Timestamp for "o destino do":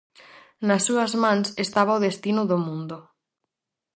1.97-2.57